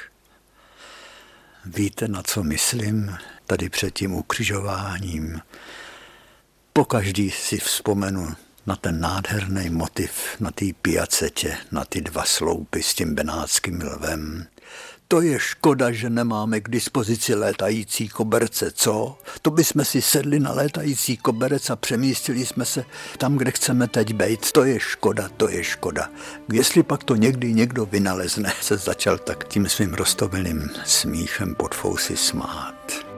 [1.65, 5.41] Víte, na co myslím tady před tím ukřižováním?
[6.73, 8.35] Pokaždý si vzpomenu
[8.67, 14.47] na ten nádherný motiv na té piacetě, na ty dva sloupy s tím benátským lvem,
[15.13, 19.17] to je škoda, že nemáme k dispozici létající koberce, co?
[19.41, 22.85] To bychom si sedli na létající koberec a přemístili jsme se
[23.17, 24.51] tam, kde chceme teď být.
[24.51, 26.09] To je škoda, to je škoda.
[26.53, 32.17] Jestli pak to někdy někdo vynalezne, se začal tak tím svým rostovilným smíchem pod fousy
[32.17, 33.12] smát.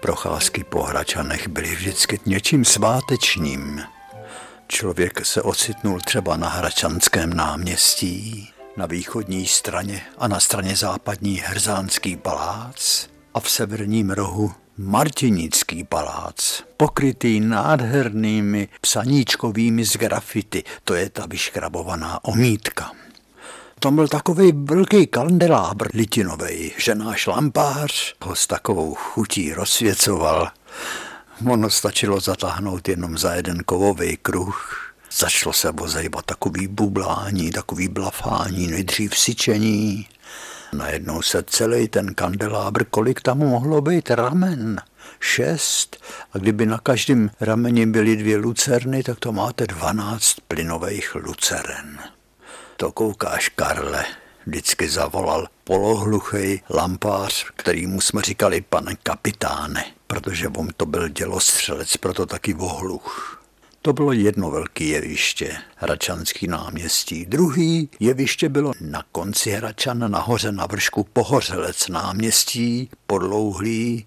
[0.00, 3.82] Procházky po Hračanech byly vždycky něčím svátečním.
[4.68, 12.16] Člověk se ocitnul třeba na Hračanském náměstí, na východní straně a na straně západní Hrzánský
[12.16, 21.26] palác a v severním rohu Martinický palác, pokrytý nádhernými psaníčkovými z grafity, to je ta
[21.26, 22.92] vyškrabovaná omítka.
[23.80, 30.48] Tam byl takový velký kandelábr litinový, že náš lampář ho s takovou chutí rozsvěcoval.
[31.46, 34.92] Ono stačilo zatáhnout jenom za jeden kovový kruh.
[35.18, 40.08] Začalo se ozejvat takový bublání, takový blafání, nejdřív syčení.
[40.72, 44.80] Najednou se celý ten kandelábr, kolik tam mohlo být ramen?
[45.20, 45.96] Šest.
[46.32, 51.98] A kdyby na každém rameni byly dvě lucerny, tak to máte dvanáct plynových luceren.
[52.80, 54.04] To koukáš, Karle,
[54.46, 62.26] vždycky zavolal polohluchý lampář, kterýmu jsme říkali pane kapitáne, protože on to byl dělostřelec, proto
[62.26, 63.42] taky vohluch.
[63.82, 67.26] To bylo jedno velké jeviště, Hračanský náměstí.
[67.26, 74.06] Druhý jeviště bylo na konci Hračan, nahoře na vršku Pohořelec náměstí, podlouhlý,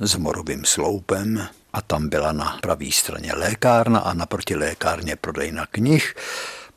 [0.00, 6.14] s morovým sloupem a tam byla na pravé straně lékárna a naproti lékárně prodejna knih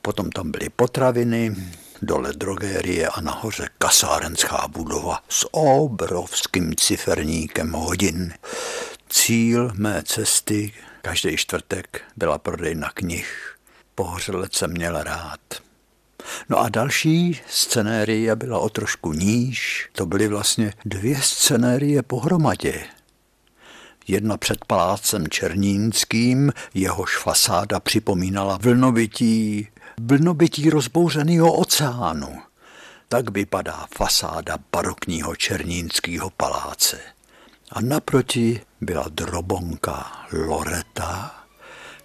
[0.05, 1.55] Potom tam byly potraviny,
[2.01, 8.33] dole drogérie a nahoře kasárenská budova s obrovským ciferníkem hodin.
[9.09, 13.55] Cíl mé cesty každý čtvrtek byla prodejna knih.
[13.95, 15.39] Pohořelec jsem měl rád.
[16.49, 19.89] No a další scenérie byla o trošku níž.
[19.91, 22.85] To byly vlastně dvě scenérie pohromadě.
[24.07, 29.67] Jedna před palácem Černínským, jehož fasáda připomínala vlnovití,
[30.01, 32.41] vlnovití rozbouřeného oceánu.
[33.07, 36.99] Tak vypadá fasáda barokního Černínského paláce.
[37.71, 41.35] A naproti byla drobonka Loreta,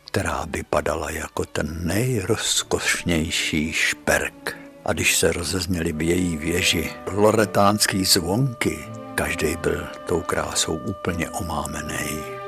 [0.05, 4.57] která vypadala jako ten nejrozkošnější šperk.
[4.84, 8.78] A když se rozezněly v její věži loretánský zvonky,
[9.14, 12.39] každý byl tou krásou úplně omámený.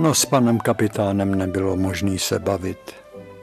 [0.00, 2.94] No s panem kapitánem nebylo možné se bavit.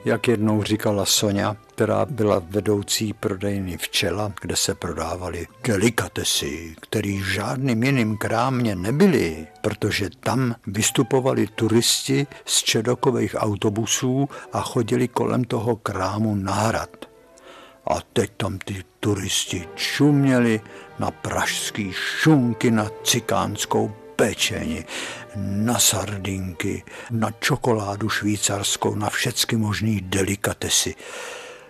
[0.05, 7.83] Jak jednou říkala Sonja, která byla vedoucí prodejny včela, kde se prodávaly delikatesy, které žádným
[7.83, 16.35] jiným krámě nebyly, protože tam vystupovali turisti z čedokových autobusů a chodili kolem toho krámu
[16.35, 17.05] na hrad.
[17.87, 20.61] A teď tam ty turisti čuměli
[20.99, 24.85] na pražský šunky, na cikánskou pečení,
[25.35, 30.95] na sardinky, na čokoládu švýcarskou, na všechny možné delikatesy.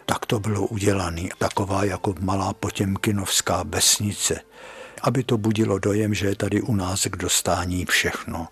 [0.05, 4.41] Tak to bylo udělané, taková jako malá potěmkinovská vesnice,
[5.01, 8.47] aby to budilo dojem, že je tady u nás k dostání všechno.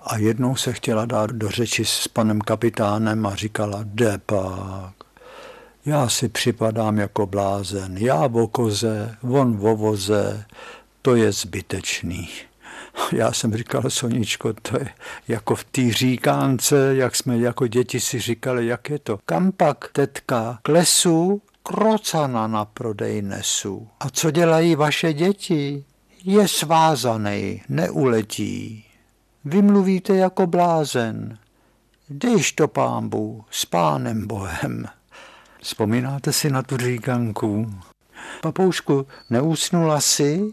[0.00, 4.94] A jednou se chtěla dát do řeči s panem kapitánem a říkala, jde pak,
[5.86, 10.44] já si připadám jako blázen, já v okoze, on v ovoze,
[11.02, 12.28] to je zbytečný.
[13.12, 14.88] Já jsem říkal, Soničko, to je
[15.28, 19.18] jako v té říkánce, jak jsme jako děti si říkali, jak je to.
[19.26, 23.88] Kam pak, tetka, k lesu, krocana na prodej nesu.
[24.00, 25.84] A co dělají vaše děti?
[26.24, 28.84] Je svázaný, neuletí.
[29.44, 31.38] Vy mluvíte jako blázen.
[32.10, 34.86] Dejš to pámbu, s pánem Bohem.
[35.62, 37.74] Vzpomínáte si na tu říkanku?
[38.40, 40.52] Papoušku, neusnula si?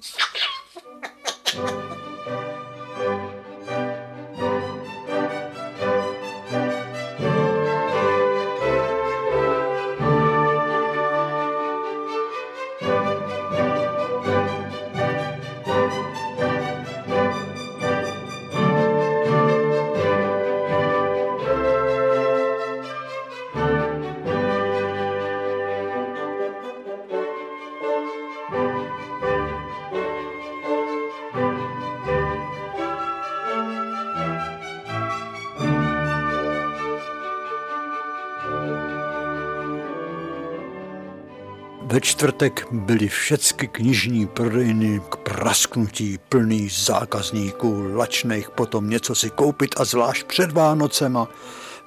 [41.95, 49.75] Ve čtvrtek byly všechny knižní prodejny k prasknutí plný zákazníků, lačných potom něco si koupit
[49.77, 51.27] a zvlášť před Vánocema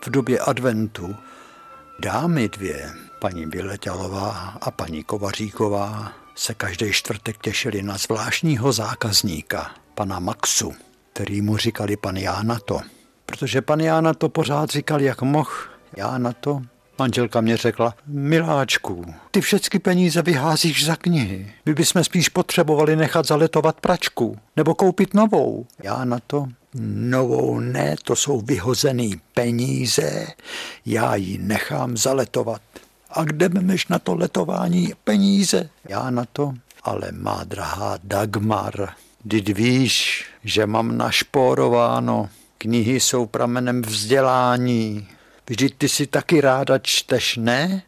[0.00, 1.16] v době adventu.
[1.98, 10.18] Dámy dvě, paní Vyletělová a paní Kovaříková, se každý čtvrtek těšili na zvláštního zákazníka, pana
[10.18, 10.74] Maxu,
[11.12, 12.80] který mu říkali pan Jánato.
[13.26, 15.52] Protože pan Jánato pořád říkal, jak mohl
[15.96, 16.62] Jánato,
[16.98, 21.52] Manželka mě řekla, miláčku, ty všechny peníze vyházíš za knihy.
[21.66, 25.66] My bychom spíš potřebovali nechat zaletovat pračku nebo koupit novou.
[25.82, 30.26] Já na to, novou ne, to jsou vyhozený peníze,
[30.86, 32.62] já ji nechám zaletovat.
[33.10, 35.70] A kde memeš na to letování peníze?
[35.88, 38.88] Já na to, ale má drahá Dagmar,
[39.24, 42.28] Vždyť víš, že mám našporováno.
[42.58, 45.08] Knihy jsou pramenem vzdělání.
[45.48, 47.82] Vždyť ty si taky ráda čteš, ne?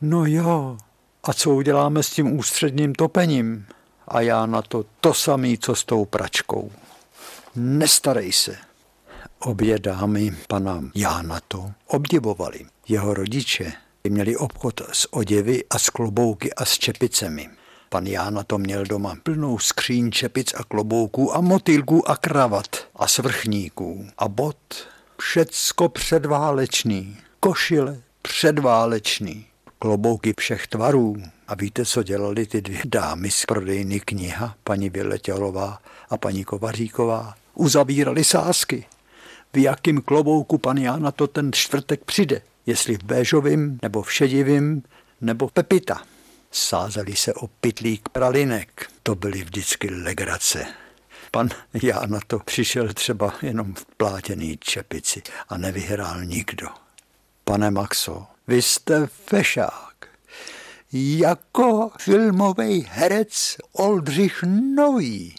[0.00, 0.76] No jo.
[1.24, 3.66] A co uděláme s tím ústředním topením?
[4.08, 6.72] A já na to to samý, co s tou pračkou.
[7.56, 8.56] Nestarej se.
[9.38, 12.66] Obě dámy pana Jána to obdivovali.
[12.88, 13.72] Jeho rodiče
[14.04, 17.50] měli obchod s oděvy a s klobouky a s čepicemi.
[17.88, 23.08] Pan Jána to měl doma plnou skříň čepic a klobouků a motýlků a kravat a
[23.08, 24.56] svrchníků a bot
[25.20, 29.46] všecko předválečný, košile předválečný,
[29.78, 31.16] klobouky všech tvarů.
[31.48, 37.34] A víte, co dělali ty dvě dámy z prodejny kniha, paní Vyletělová a paní Kovaříková?
[37.54, 38.86] Uzavírali sásky.
[39.52, 42.42] V jakým klobouku pan Jána to ten čtvrtek přijde?
[42.66, 44.82] Jestli v béžovým, nebo v šedivým,
[45.20, 46.02] nebo pepita.
[46.50, 48.90] Sázeli se o pitlík pralinek.
[49.02, 50.66] To byly vždycky legrace.
[51.38, 51.48] Pan
[51.82, 56.68] já na to přišel třeba jenom v plátěný čepici a nevyhrál nikdo.
[57.44, 60.08] Pane Maxo, vy jste fešák.
[60.92, 64.42] jako filmový herec Oldřich
[64.74, 65.34] Nový.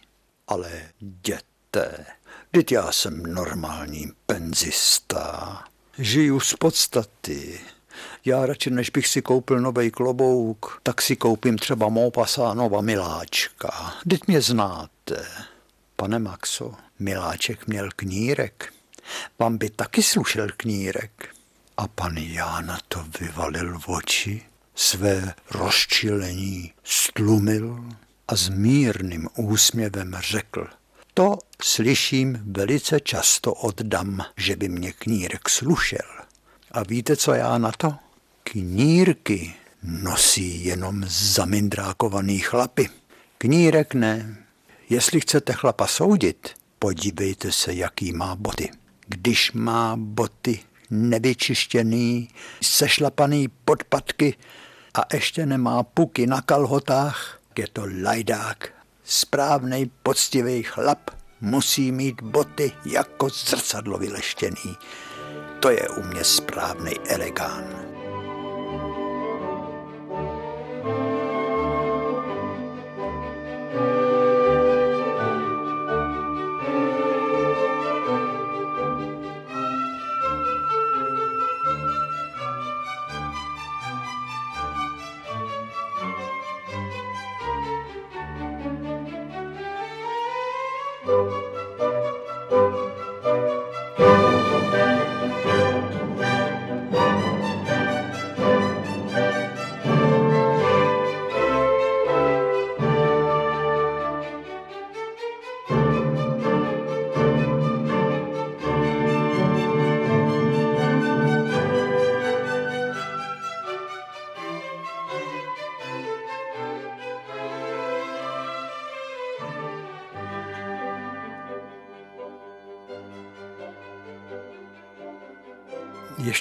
[0.47, 0.69] Ale
[1.01, 2.05] jděte,
[2.51, 5.63] teď já jsem normální penzista.
[5.97, 7.59] Žiju z podstaty.
[8.25, 13.93] Já radši, než bych si koupil nový klobouk, tak si koupím třeba Mopasánova miláčka.
[14.09, 15.25] Teď mě znáte.
[15.99, 18.73] Pane Maxo, miláček měl knírek.
[19.39, 21.35] Vám by taky slušel knírek.
[21.77, 24.41] A pan Jána to vyvalil v oči,
[24.75, 27.85] své rozčilení stlumil
[28.27, 30.67] a s mírným úsměvem řekl,
[31.13, 36.07] to slyším velice často od dam, že by mě knírek slušel.
[36.71, 37.95] A víte, co já na to?
[38.43, 42.89] Knírky nosí jenom zamindrákovaný chlapy.
[43.37, 44.45] Knírek ne.
[44.89, 48.69] Jestli chcete chlapa soudit, podívejte se, jaký má boty.
[49.07, 50.59] Když má boty
[50.89, 52.29] nevyčištěný,
[52.61, 54.35] sešlapaný podpatky
[54.93, 58.69] a ještě nemá puky na kalhotách, je to lajdák.
[59.03, 61.09] Správnej, poctivý chlap
[61.41, 64.77] musí mít boty jako zrcadlo vyleštěný.
[65.59, 67.88] To je u mě správný elegán.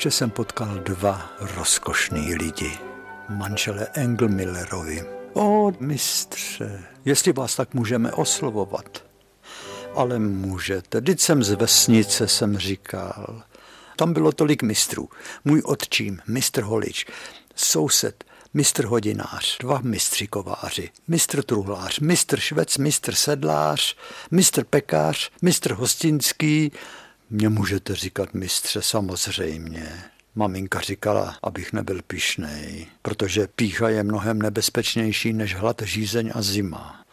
[0.09, 2.79] Ještě jsem potkal dva rozkošný lidi.
[3.29, 5.05] Manžele Engelmillerovi.
[5.33, 9.05] O, mistře, jestli vás tak můžeme oslovovat.
[9.95, 13.43] Ale můžete, teď jsem z vesnice, jsem říkal.
[13.97, 15.09] Tam bylo tolik mistrů.
[15.45, 17.07] Můj otčím, mistr Holič,
[17.55, 23.97] soused, mistr hodinář, dva mistři kováři, mistr truhlář, mistr švec, mistr sedlář,
[24.31, 26.73] mistr pekář, mistr hostinský,
[27.31, 30.05] mě můžete říkat mistře samozřejmě.
[30.35, 37.05] Maminka říkala, abych nebyl pišnej, protože pícha je mnohem nebezpečnější než hlad, žízeň a zima.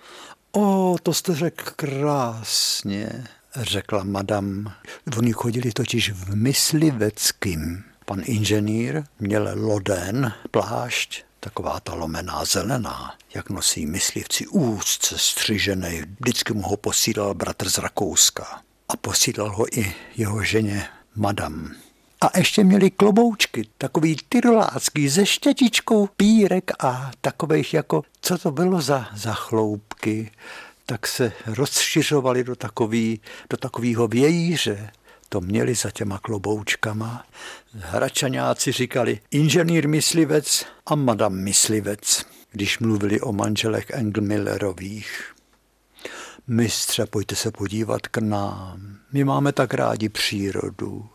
[0.51, 4.73] O, to jste řekl krásně, řekla madam.
[5.17, 7.83] Oni chodili totiž v mysliveckým.
[8.05, 16.01] Pan inženýr měl loden, plášť, taková ta lomená zelená, jak nosí myslivci úzce střižený.
[16.19, 21.71] Vždycky mu ho posílal bratr z Rakouska a posílal ho i jeho ženě madam.
[22.21, 28.81] A ještě měli kloboučky, takový tyrolácký se štětičkou pírek a takových jako, co to bylo
[28.81, 30.31] za, za chloupky,
[30.85, 34.91] tak se rozšiřovali do, takový, do takového vějíře.
[35.29, 37.25] To měli za těma kloboučkama.
[37.73, 45.34] Hračaňáci říkali inženýr myslivec a madam myslivec, když mluvili o manželech Engelmillerových.
[46.47, 48.95] Mistře, pojďte se podívat k nám.
[49.13, 51.05] My máme tak rádi přírodu.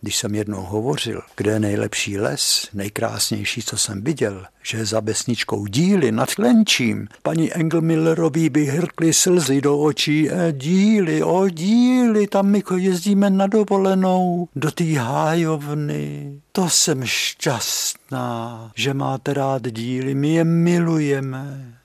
[0.00, 5.00] Když jsem jednou hovořil, kde je nejlepší les, nejkrásnější, co jsem viděl, že je za
[5.00, 10.30] besničkou díly nad Klenčím, paní Engelmillerový by hrkly slzy do očí.
[10.30, 16.40] E, díly, o díly, tam my jezdíme na dovolenou do té hájovny.
[16.52, 21.75] To jsem šťastná, že máte rád díly, my je milujeme.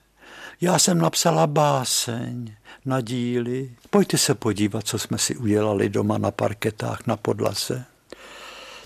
[0.62, 2.54] Já jsem napsala báseň
[2.84, 3.70] na díly.
[3.90, 7.84] Pojďte se podívat, co jsme si udělali doma na parketách na podlase.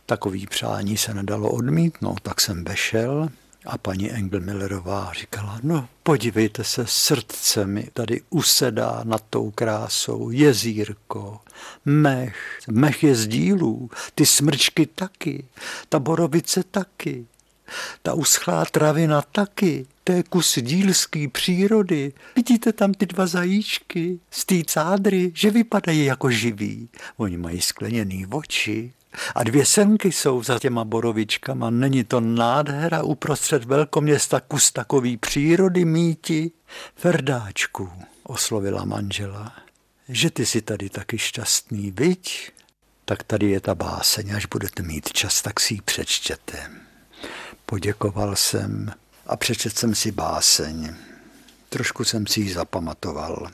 [0.07, 3.29] Takový přání se nedalo odmítnout, tak jsem vešel
[3.67, 11.41] a paní Engelmillerová říkala, no podívejte se, srdce mi tady usedá nad tou krásou, jezírko,
[11.85, 15.45] mech, mech je z dílů, ty smrčky taky,
[15.89, 17.27] ta borovice taky,
[18.03, 22.13] ta uschlá travina taky, to je kus dílský přírody.
[22.37, 26.89] Vidíte tam ty dva zajíčky z té cádry, že vypadají jako živí.
[27.17, 28.93] Oni mají skleněný oči,
[29.35, 31.71] a dvě senky jsou za těma borovičkama.
[31.71, 36.51] Není to nádhera uprostřed velkoměsta kus takový přírody míti?
[36.97, 37.91] Ferdáčku,
[38.23, 39.53] oslovila manžela,
[40.09, 42.53] že ty si tady taky šťastný, viď?
[43.05, 46.71] Tak tady je ta báseň, až budete mít čas, tak si ji přečtěte.
[47.67, 48.93] Poděkoval jsem,
[49.27, 50.95] a přečetl jsem si báseň.
[51.69, 53.49] Trošku jsem si ji zapamatoval.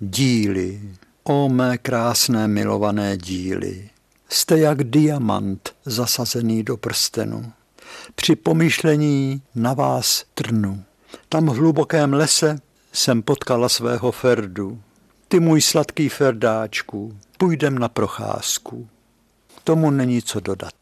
[0.00, 0.80] Díly,
[1.24, 3.90] o mé krásné milované díly,
[4.28, 7.52] jste jak diamant zasazený do prstenu.
[8.14, 10.84] Při pomyšlení na vás trnu.
[11.28, 12.58] Tam v hlubokém lese
[12.92, 14.82] jsem potkala svého Ferdu.
[15.28, 18.88] Ty můj sladký Ferdáčku, půjdem na procházku.
[19.64, 20.74] Tomu není co dodat.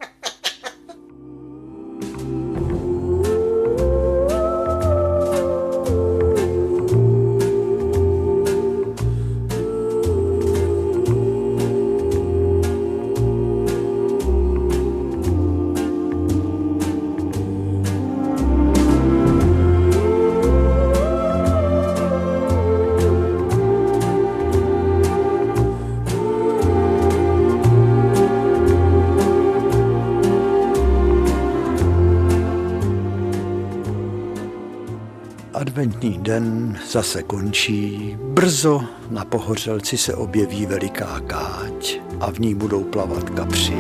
[36.05, 38.17] Adventní den zase končí.
[38.21, 38.81] Brzo
[39.11, 43.77] na pohořelci se objeví veliká káť a v ní budou plavat kapři.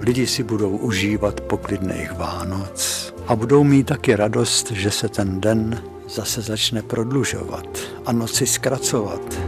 [0.00, 5.82] Lidi si budou užívat poklidných Vánoc a budou mít taky radost, že se ten den
[6.08, 9.47] zase začne prodlužovat a noci zkracovat.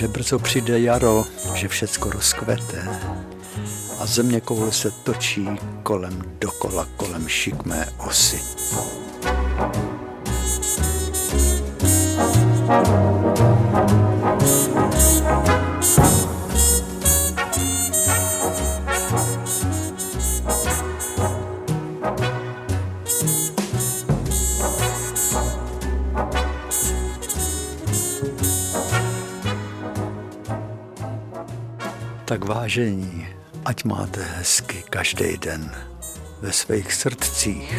[0.00, 1.24] Že brzo přijde jaro,
[1.54, 2.88] že všecko rozkvete
[3.98, 5.48] a země koule se točí
[5.82, 8.40] kolem dokola, kolem šikmé osy.
[32.70, 33.26] Vážení,
[33.64, 35.74] ať máte hezky každý den
[36.40, 37.74] ve svých srdcích.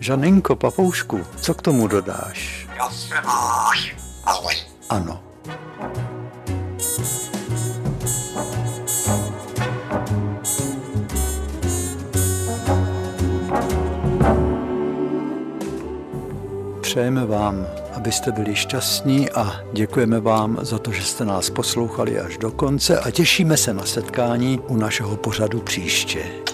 [0.00, 2.68] Žaninko, papoušku, co k tomu dodáš?
[2.76, 2.90] Já
[16.96, 17.66] Přejeme vám,
[17.96, 23.00] abyste byli šťastní a děkujeme vám za to, že jste nás poslouchali až do konce
[23.00, 26.45] a těšíme se na setkání u našeho pořadu příště.